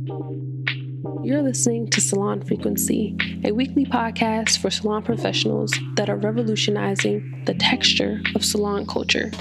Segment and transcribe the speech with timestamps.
[0.00, 7.54] You're listening to Salon Frequency, a weekly podcast for salon professionals that are revolutionizing the
[7.54, 9.32] texture of salon culture.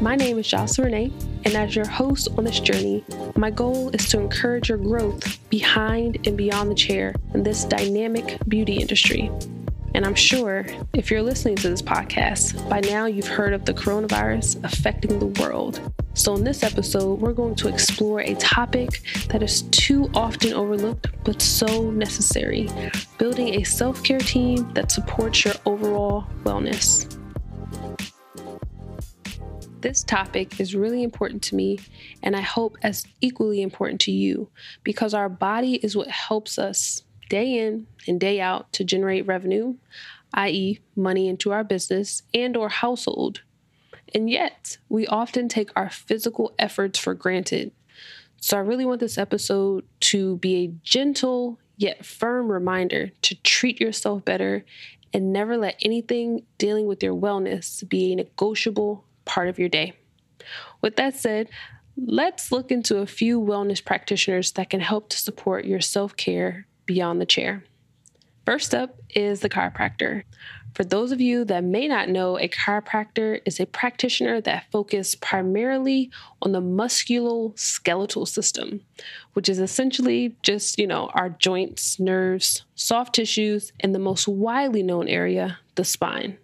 [0.00, 1.12] My name is Jocelyn Renee,
[1.44, 3.02] and as your host on this journey,
[3.34, 8.38] my goal is to encourage your growth behind and beyond the chair in this dynamic
[8.46, 9.30] beauty industry.
[9.94, 13.74] And I'm sure if you're listening to this podcast, by now you've heard of the
[13.74, 15.80] coronavirus affecting the world.
[16.14, 21.08] So, in this episode, we're going to explore a topic that is too often overlooked
[21.24, 22.68] but so necessary
[23.18, 27.16] building a self care team that supports your overall wellness.
[29.80, 31.80] This topic is really important to me,
[32.22, 34.50] and I hope as equally important to you
[34.84, 39.76] because our body is what helps us day in and day out to generate revenue,
[40.34, 43.40] i.e., money into our business and or household.
[44.14, 47.72] And yet, we often take our physical efforts for granted.
[48.40, 53.80] So I really want this episode to be a gentle yet firm reminder to treat
[53.80, 54.64] yourself better
[55.14, 59.94] and never let anything dealing with your wellness be a negotiable part of your day.
[60.80, 61.48] With that said,
[61.96, 66.66] let's look into a few wellness practitioners that can help to support your self care
[66.90, 67.62] beyond the chair.
[68.44, 70.24] First up is the chiropractor.
[70.74, 75.14] For those of you that may not know, a chiropractor is a practitioner that focuses
[75.14, 76.10] primarily
[76.42, 78.80] on the musculoskeletal system,
[79.34, 84.82] which is essentially just, you know, our joints, nerves, soft tissues, and the most widely
[84.82, 86.38] known area, the spine.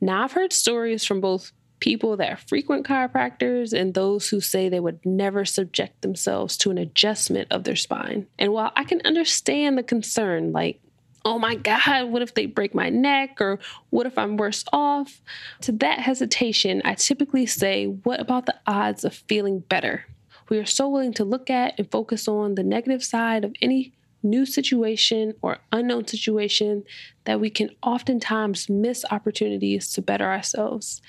[0.00, 4.80] Now, I've heard stories from both people that frequent chiropractors and those who say they
[4.80, 8.26] would never subject themselves to an adjustment of their spine.
[8.38, 10.80] And while I can understand the concern, like,
[11.24, 13.40] oh my God, what if they break my neck?
[13.40, 13.58] Or
[13.90, 15.20] what if I'm worse off?
[15.62, 20.06] To that hesitation, I typically say, what about the odds of feeling better?
[20.48, 23.92] We are so willing to look at and focus on the negative side of any
[24.22, 26.84] new situation or unknown situation
[27.24, 31.00] that we can oftentimes miss opportunities to better ourselves.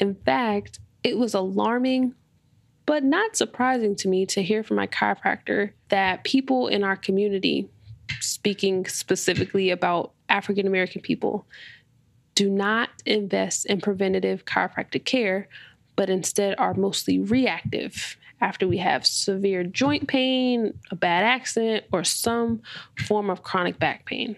[0.00, 2.14] In fact, it was alarming
[2.86, 7.68] but not surprising to me to hear from my chiropractor that people in our community,
[8.20, 11.46] speaking specifically about African American people,
[12.36, 15.48] do not invest in preventative chiropractic care,
[15.96, 22.04] but instead are mostly reactive after we have severe joint pain, a bad accident, or
[22.04, 22.62] some
[23.06, 24.36] form of chronic back pain.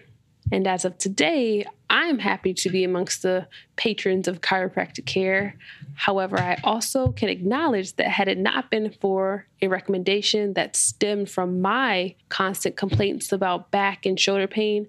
[0.51, 5.55] And as of today, I'm happy to be amongst the patrons of chiropractic care.
[5.99, 11.29] However, I also can acknowledge that had it not been for a recommendation that stemmed
[11.29, 14.87] from my constant complaints about back and shoulder pain,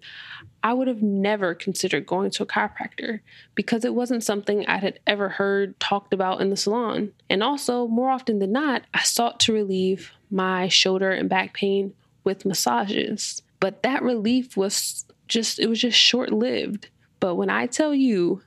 [0.62, 3.22] I would have never considered going to a chiropractor
[3.56, 7.10] because it wasn't something I had ever heard talked about in the salon.
[7.28, 11.92] And also, more often than not, I sought to relieve my shoulder and back pain
[12.22, 13.42] with massages.
[13.58, 16.88] But that relief was just, it was just short lived.
[17.18, 18.42] But when I tell you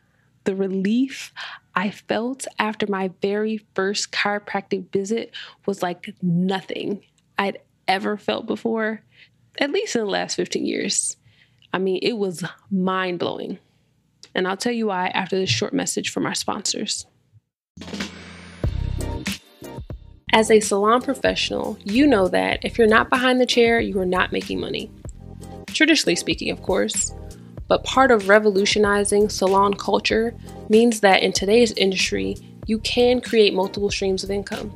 [0.46, 1.34] the relief
[1.76, 5.32] I felt after my very first chiropractic visit
[5.66, 7.02] was like nothing
[7.38, 9.02] I'd ever felt before,
[9.60, 11.18] at least in the last 15 years.
[11.74, 13.58] I mean, it was mind blowing.
[14.36, 17.08] And I'll tell you why after this short message from our sponsors.
[20.32, 24.06] As a salon professional, you know that if you're not behind the chair, you are
[24.06, 24.92] not making money.
[25.68, 27.14] Traditionally speaking, of course.
[27.68, 30.36] But part of revolutionizing salon culture
[30.70, 34.72] means that in today's industry, you can create multiple streams of income,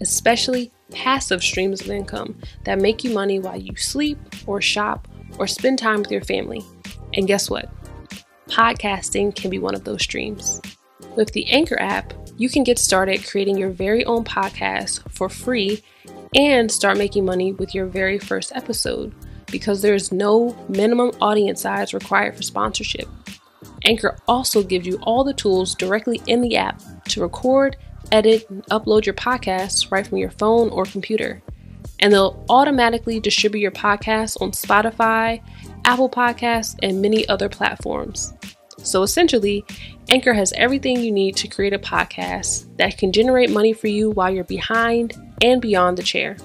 [0.00, 5.46] especially passive streams of income that make you money while you sleep or shop or
[5.46, 6.64] spend time with your family.
[7.14, 7.70] And guess what?
[8.48, 10.60] Podcasting can be one of those streams.
[11.16, 15.82] With the Anchor app, you can get started creating your very own podcast for free
[16.34, 19.14] and start making money with your very first episode
[19.50, 23.08] because there's no minimum audience size required for sponsorship.
[23.84, 27.76] Anchor also gives you all the tools directly in the app to record,
[28.12, 31.42] edit, and upload your podcasts right from your phone or computer
[32.00, 35.42] and they'll automatically distribute your podcast on Spotify,
[35.84, 38.34] Apple Podcasts, and many other platforms.
[38.82, 39.64] So essentially,
[40.08, 44.10] Anchor has everything you need to create a podcast that can generate money for you
[44.10, 46.36] while you're behind and beyond the chair.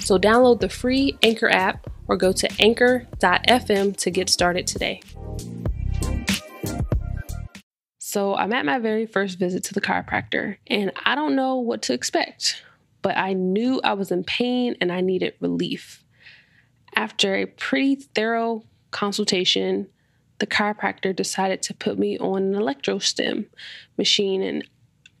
[0.00, 5.00] So download the free Anchor app or go to anchor.fm to get started today.
[7.98, 11.82] So I'm at my very first visit to the chiropractor and I don't know what
[11.82, 12.62] to expect
[13.02, 16.04] but I knew I was in pain and I needed relief.
[16.94, 19.88] After a pretty thorough consultation,
[20.38, 23.46] the chiropractor decided to put me on an electrostim
[23.96, 24.68] machine and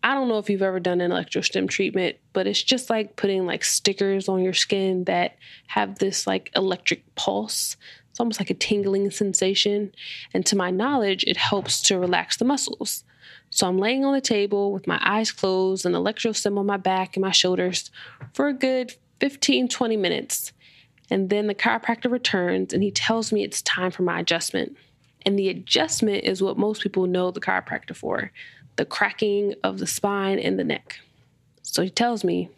[0.02, 3.46] I don't know if you've ever done an electrostim treatment, but it's just like putting
[3.46, 5.36] like stickers on your skin that
[5.66, 7.76] have this like electric pulse.
[8.10, 9.92] It's almost like a tingling sensation.
[10.32, 13.04] And to my knowledge, it helps to relax the muscles.
[13.50, 17.16] So I'm laying on the table with my eyes closed and electrostim on my back
[17.16, 17.90] and my shoulders
[18.34, 20.52] for a good 15, 20 minutes.
[21.10, 24.76] And then the chiropractor returns and he tells me it's time for my adjustment.
[25.28, 28.32] And the adjustment is what most people know the chiropractor for
[28.76, 31.00] the cracking of the spine and the neck.
[31.60, 32.48] So he tells me,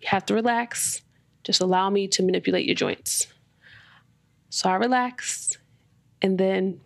[0.00, 1.02] you have to relax,
[1.44, 3.28] just allow me to manipulate your joints.
[4.50, 5.56] So I relax,
[6.20, 6.80] and then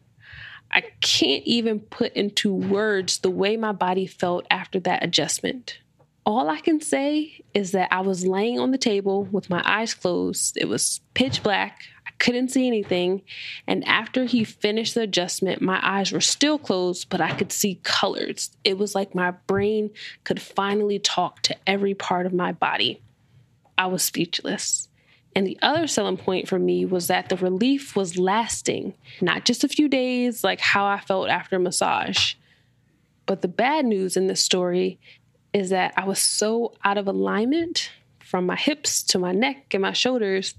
[0.70, 5.78] I can't even put into words the way my body felt after that adjustment.
[6.26, 9.94] All I can say is that I was laying on the table with my eyes
[9.94, 10.58] closed.
[10.58, 11.80] It was pitch black
[12.20, 13.22] couldn't see anything.
[13.66, 17.80] And after he finished the adjustment, my eyes were still closed, but I could see
[17.82, 18.50] colors.
[18.62, 19.90] It was like my brain
[20.22, 23.02] could finally talk to every part of my body.
[23.76, 24.88] I was speechless.
[25.34, 29.64] And the other selling point for me was that the relief was lasting, not just
[29.64, 32.34] a few days like how I felt after massage.
[33.26, 34.98] But the bad news in this story
[35.52, 37.90] is that I was so out of alignment
[38.30, 40.54] from my hips to my neck and my shoulders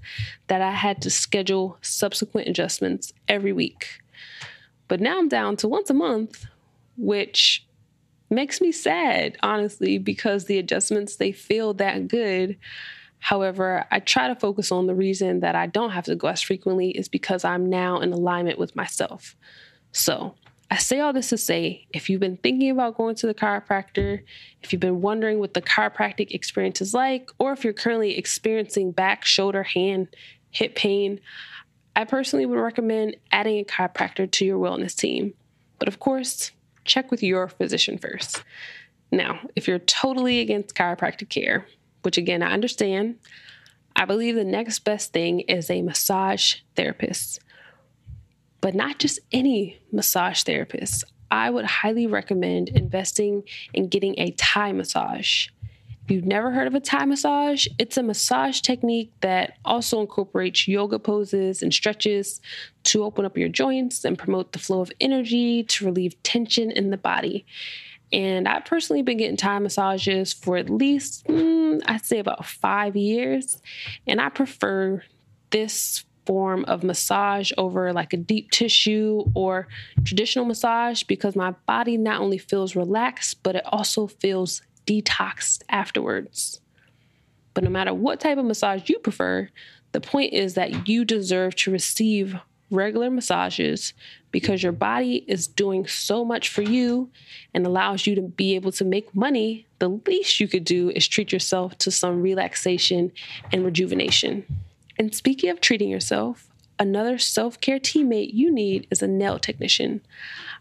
[0.48, 4.02] that I had to schedule subsequent adjustments every week.
[4.88, 6.44] But now I'm down to once a month,
[6.98, 7.66] which
[8.28, 12.58] makes me sad, honestly, because the adjustments they feel that good.
[13.20, 16.42] However, I try to focus on the reason that I don't have to go as
[16.42, 19.34] frequently is because I'm now in alignment with myself.
[19.92, 20.34] So,
[20.72, 24.22] I say all this to say if you've been thinking about going to the chiropractor,
[24.62, 28.90] if you've been wondering what the chiropractic experience is like, or if you're currently experiencing
[28.90, 30.08] back, shoulder, hand,
[30.50, 31.20] hip pain,
[31.94, 35.34] I personally would recommend adding a chiropractor to your wellness team.
[35.78, 36.52] But of course,
[36.86, 38.42] check with your physician first.
[39.10, 41.66] Now, if you're totally against chiropractic care,
[42.00, 43.16] which again, I understand,
[43.94, 47.40] I believe the next best thing is a massage therapist
[48.62, 51.04] but not just any massage therapist.
[51.30, 53.42] I would highly recommend investing
[53.74, 55.48] in getting a Thai massage.
[56.04, 60.66] If you've never heard of a Thai massage, it's a massage technique that also incorporates
[60.66, 62.40] yoga poses and stretches
[62.84, 66.90] to open up your joints and promote the flow of energy to relieve tension in
[66.90, 67.44] the body.
[68.12, 72.94] And I've personally been getting Thai massages for at least, mm, I'd say about five
[72.94, 73.60] years.
[74.06, 75.02] And I prefer
[75.50, 79.68] this form of massage over like a deep tissue or
[80.04, 86.60] traditional massage because my body not only feels relaxed, but it also feels detoxed afterwards.
[87.54, 89.48] But no matter what type of massage you prefer,
[89.92, 92.36] the point is that you deserve to receive
[92.70, 93.92] regular massages
[94.30, 97.10] because your body is doing so much for you
[97.52, 99.66] and allows you to be able to make money.
[99.78, 103.12] The least you could do is treat yourself to some relaxation
[103.52, 104.46] and rejuvenation.
[104.98, 106.48] And speaking of treating yourself,
[106.78, 110.00] another self care teammate you need is a nail technician.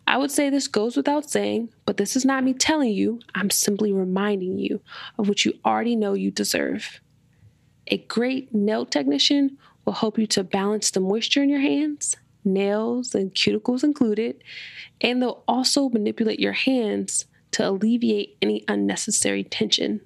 [0.08, 3.50] I would say this goes without saying, but this is not me telling you, I'm
[3.50, 4.82] simply reminding you
[5.18, 7.00] of what you already know you deserve.
[7.88, 13.14] A great nail technician will help you to balance the moisture in your hands, nails
[13.14, 14.44] and cuticles included,
[15.02, 20.02] and they'll also manipulate your hands to alleviate any unnecessary tension.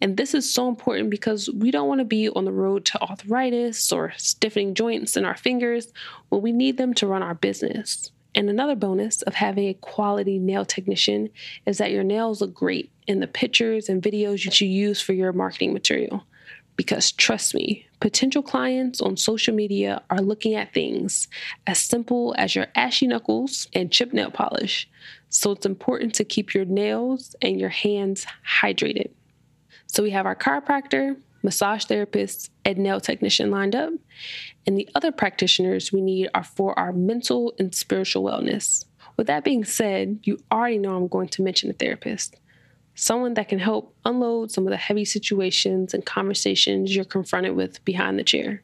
[0.00, 3.02] And this is so important because we don't want to be on the road to
[3.02, 5.92] arthritis or stiffening joints in our fingers
[6.28, 8.10] when we need them to run our business.
[8.34, 11.30] And another bonus of having a quality nail technician
[11.64, 15.14] is that your nails look great in the pictures and videos that you use for
[15.14, 16.24] your marketing material.
[16.76, 21.28] Because trust me, potential clients on social media are looking at things
[21.66, 24.86] as simple as your ashy knuckles and chip nail polish.
[25.30, 28.26] So it's important to keep your nails and your hands
[28.60, 29.08] hydrated.
[29.86, 33.92] So we have our chiropractor, massage therapist, and nail technician lined up.
[34.66, 38.84] And the other practitioners we need are for our mental and spiritual wellness.
[39.16, 42.36] With that being said, you already know I'm going to mention a therapist.
[42.94, 47.84] Someone that can help unload some of the heavy situations and conversations you're confronted with
[47.84, 48.62] behind the chair.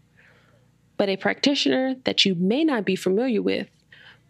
[0.96, 3.68] But a practitioner that you may not be familiar with,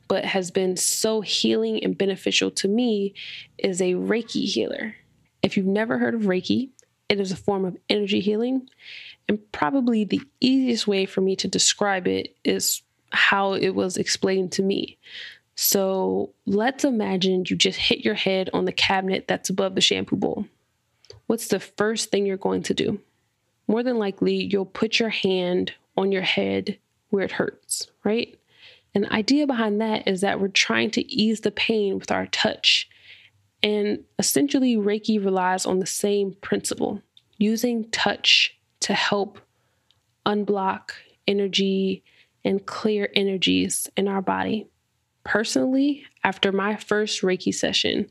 [0.09, 3.15] but has been so healing and beneficial to me,
[3.59, 4.95] is a Reiki healer.
[5.43, 6.71] If you've never heard of Reiki,
[7.13, 8.69] it is a form of energy healing.
[9.29, 14.53] And probably the easiest way for me to describe it is how it was explained
[14.53, 14.97] to me.
[15.55, 20.17] So let's imagine you just hit your head on the cabinet that's above the shampoo
[20.17, 20.47] bowl.
[21.27, 22.99] What's the first thing you're going to do?
[23.69, 26.79] More than likely, you'll put your hand on your head
[27.11, 28.39] where it hurts, right?
[28.95, 32.27] And the idea behind that is that we're trying to ease the pain with our
[32.27, 32.89] touch
[33.63, 37.01] And essentially, Reiki relies on the same principle
[37.39, 39.39] using touch to help
[40.27, 40.91] unblock
[41.27, 42.03] energy
[42.45, 44.69] and clear energies in our body.
[45.25, 48.11] Personally, after my first Reiki session,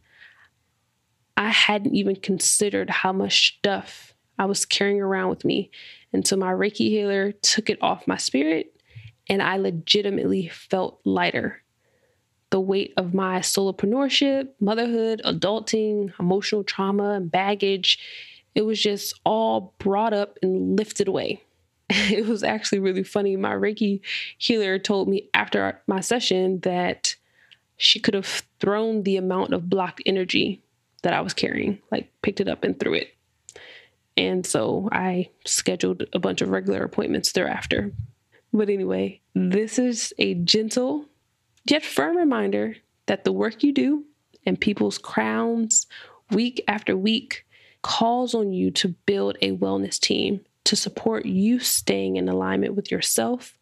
[1.35, 5.71] I hadn't even considered how much stuff I was carrying around with me
[6.13, 8.81] until my Reiki healer took it off my spirit
[9.29, 11.60] and I legitimately felt lighter.
[12.51, 17.97] The weight of my solopreneurship, motherhood, adulting, emotional trauma, and baggage,
[18.55, 21.43] it was just all brought up and lifted away.
[21.89, 23.35] It was actually really funny.
[23.35, 23.99] My Reiki
[24.37, 27.15] healer told me after my session that
[27.75, 30.61] she could have thrown the amount of blocked energy
[31.03, 33.13] that I was carrying, like picked it up and threw it.
[34.15, 37.91] And so I scheduled a bunch of regular appointments thereafter.
[38.53, 41.05] But anyway, this is a gentle
[41.65, 42.75] yet firm reminder
[43.05, 44.05] that the work you do
[44.45, 45.87] and people's crowns
[46.31, 47.45] week after week
[47.81, 52.91] calls on you to build a wellness team to support you staying in alignment with
[52.91, 53.57] yourself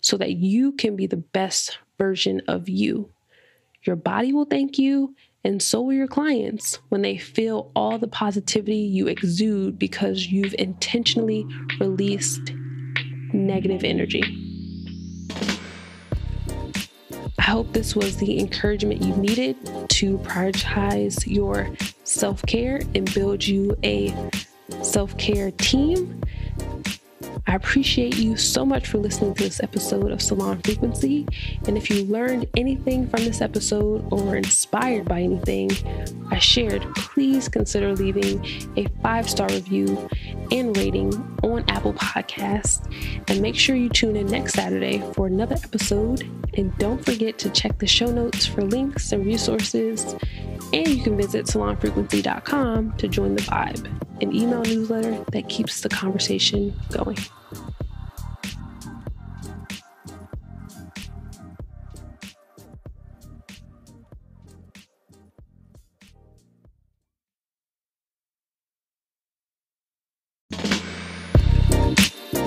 [0.00, 3.10] so that you can be the best version of you.
[3.82, 8.08] Your body will thank you, and so will your clients when they feel all the
[8.08, 11.46] positivity you exude because you've intentionally
[11.80, 12.52] released
[13.32, 14.43] negative energy.
[17.46, 19.58] I hope this was the encouragement you needed
[19.90, 21.68] to prioritize your
[22.04, 24.14] self care and build you a
[24.82, 26.22] self care team
[27.46, 31.26] I appreciate you so much for listening to this episode of Salon Frequency.
[31.66, 35.70] And if you learned anything from this episode or were inspired by anything
[36.30, 38.44] I shared, please consider leaving
[38.76, 40.08] a five star review
[40.50, 41.12] and rating
[41.42, 42.82] on Apple Podcasts.
[43.28, 46.22] And make sure you tune in next Saturday for another episode.
[46.56, 50.14] And don't forget to check the show notes for links and resources.
[50.72, 53.86] And you can visit salonfrequency.com to join the vibe,
[54.20, 57.18] an email newsletter that keeps the conversation going.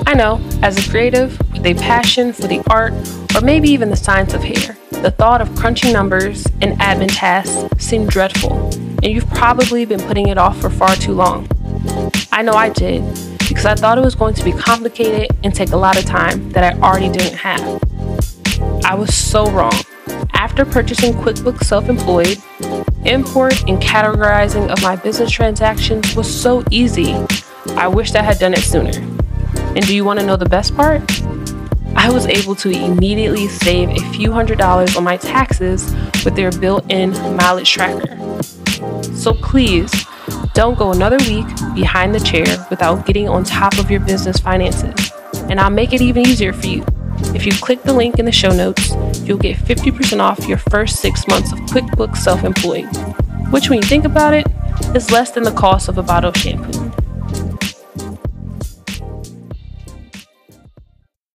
[0.06, 2.94] I know, as a creative with a passion for the art
[3.36, 7.68] or maybe even the science of hair, the thought of crunching numbers and admin tasks
[7.84, 8.70] seemed dreadful,
[9.04, 11.48] and you've probably been putting it off for far too long.
[12.32, 13.04] I know I did,
[13.48, 16.50] because I thought it was going to be complicated and take a lot of time
[16.52, 17.82] that I already didn't have.
[18.84, 19.74] I was so wrong.
[20.34, 22.38] After purchasing QuickBooks Self Employed,
[23.06, 27.14] import and categorizing of my business transactions was so easy.
[27.76, 28.92] I wished I had done it sooner.
[29.76, 31.02] And do you want to know the best part?
[31.98, 36.52] I was able to immediately save a few hundred dollars on my taxes with their
[36.52, 38.16] built in mileage tracker.
[39.16, 39.92] So please,
[40.54, 45.12] don't go another week behind the chair without getting on top of your business finances.
[45.50, 46.86] And I'll make it even easier for you.
[47.34, 50.98] If you click the link in the show notes, you'll get 50% off your first
[50.98, 52.86] six months of QuickBooks Self Employed,
[53.52, 54.46] which, when you think about it,
[54.96, 56.87] is less than the cost of a bottle of shampoo.